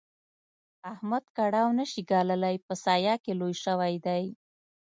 [0.93, 4.23] احمد کړاو نه شي ګاللای؛ په سايه کې لوی شوی دی.